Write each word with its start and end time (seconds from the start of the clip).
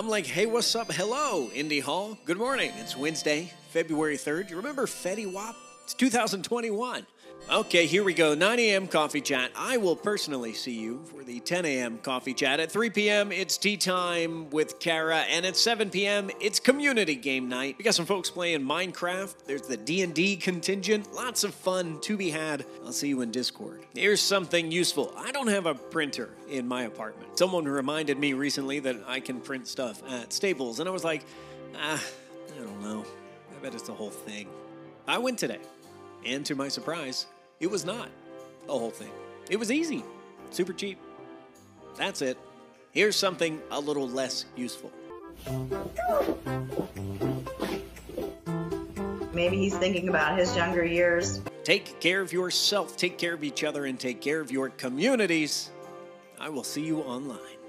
I'm 0.00 0.08
like, 0.08 0.24
hey, 0.24 0.46
what's 0.46 0.74
up? 0.74 0.90
Hello, 0.90 1.50
Indy 1.54 1.78
Hall. 1.78 2.16
Good 2.24 2.38
morning. 2.38 2.72
It's 2.78 2.96
Wednesday, 2.96 3.52
February 3.68 4.16
3rd. 4.16 4.48
You 4.48 4.56
remember 4.56 4.86
Fetty 4.86 5.30
Wap? 5.30 5.54
It's 5.90 5.96
2021. 5.96 7.04
Okay, 7.50 7.84
here 7.84 8.04
we 8.04 8.14
go. 8.14 8.32
9 8.32 8.60
a.m. 8.60 8.86
coffee 8.86 9.20
chat. 9.20 9.50
I 9.56 9.76
will 9.76 9.96
personally 9.96 10.52
see 10.52 10.78
you 10.78 11.02
for 11.02 11.24
the 11.24 11.40
10 11.40 11.64
a.m. 11.64 11.98
coffee 11.98 12.32
chat. 12.32 12.60
At 12.60 12.70
3 12.70 12.90
p.m., 12.90 13.32
it's 13.32 13.58
tea 13.58 13.76
time 13.76 14.48
with 14.50 14.78
Kara, 14.78 15.22
and 15.22 15.44
at 15.44 15.56
7 15.56 15.90
p.m., 15.90 16.30
it's 16.40 16.60
community 16.60 17.16
game 17.16 17.48
night. 17.48 17.74
We 17.76 17.82
got 17.82 17.96
some 17.96 18.06
folks 18.06 18.30
playing 18.30 18.60
Minecraft. 18.60 19.34
There's 19.46 19.62
the 19.62 19.76
D&D 19.76 20.36
contingent. 20.36 21.12
Lots 21.12 21.42
of 21.42 21.52
fun 21.52 21.98
to 22.02 22.16
be 22.16 22.30
had. 22.30 22.66
I'll 22.84 22.92
see 22.92 23.08
you 23.08 23.22
in 23.22 23.32
Discord. 23.32 23.84
Here's 23.92 24.20
something 24.20 24.70
useful. 24.70 25.12
I 25.16 25.32
don't 25.32 25.48
have 25.48 25.66
a 25.66 25.74
printer 25.74 26.30
in 26.48 26.68
my 26.68 26.84
apartment. 26.84 27.36
Someone 27.36 27.64
reminded 27.64 28.16
me 28.16 28.32
recently 28.34 28.78
that 28.78 28.96
I 29.08 29.18
can 29.18 29.40
print 29.40 29.66
stuff 29.66 30.04
at 30.08 30.32
Staples, 30.32 30.78
and 30.78 30.88
I 30.88 30.92
was 30.92 31.02
like, 31.02 31.24
ah, 31.74 32.00
I 32.54 32.58
don't 32.60 32.80
know. 32.80 33.04
I 33.50 33.60
bet 33.60 33.74
it's 33.74 33.82
the 33.88 33.94
whole 33.94 34.10
thing. 34.10 34.46
I 35.08 35.18
went 35.18 35.36
today. 35.36 35.58
And 36.24 36.44
to 36.46 36.54
my 36.54 36.68
surprise, 36.68 37.26
it 37.60 37.70
was 37.70 37.84
not 37.84 38.08
the 38.66 38.72
whole 38.72 38.90
thing. 38.90 39.10
It 39.48 39.58
was 39.58 39.70
easy, 39.70 40.04
super 40.50 40.72
cheap. 40.72 40.98
That's 41.96 42.22
it. 42.22 42.38
Here's 42.92 43.16
something 43.16 43.60
a 43.70 43.80
little 43.80 44.08
less 44.08 44.46
useful. 44.56 44.92
Maybe 49.32 49.56
he's 49.56 49.76
thinking 49.78 50.08
about 50.08 50.38
his 50.38 50.54
younger 50.54 50.84
years. 50.84 51.40
Take 51.64 52.00
care 52.00 52.20
of 52.20 52.32
yourself, 52.32 52.96
take 52.96 53.16
care 53.16 53.34
of 53.34 53.44
each 53.44 53.64
other, 53.64 53.86
and 53.86 53.98
take 53.98 54.20
care 54.20 54.40
of 54.40 54.50
your 54.50 54.70
communities. 54.70 55.70
I 56.38 56.48
will 56.48 56.64
see 56.64 56.82
you 56.82 57.00
online. 57.02 57.59